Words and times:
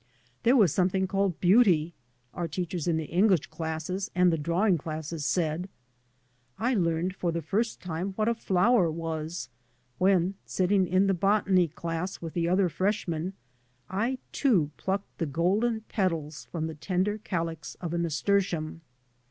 There 0.41 0.55
was 0.55 0.73
something 0.73 1.05
called 1.05 1.39
beauty, 1.39 1.93
our 2.33 2.47
teachers 2.47 2.87
in 2.87 2.97
the 2.97 3.05
English 3.05 3.45
classes 3.51 4.09
and 4.15 4.33
the 4.33 4.37
drawing 4.39 4.75
classes 4.79 5.23
said. 5.27 5.69
I 6.57 6.73
learned 6.73 7.15
for 7.15 7.31
the. 7.31 7.43
first 7.43 7.79
time 7.79 8.13
what 8.13 8.27
a 8.27 8.33
flower 8.33 8.89
was 8.89 9.47
when, 9.99 10.33
sitting 10.43 10.87
in 10.87 11.05
the 11.05 11.13
botany 11.13 11.67
class 11.67 12.19
with 12.19 12.33
the 12.33 12.49
other 12.49 12.67
freshmen 12.67 13.33
I 13.91 14.17
too 14.31 14.71
plucked 14.75 15.19
the 15.19 15.27
golden 15.27 15.81
petals 15.81 16.45
from 16.51 16.65
the 16.65 16.73
tender 16.73 17.19
calyx 17.19 17.75
of 17.75 17.93
a 17.93 17.99
nasturtium. 17.99 18.81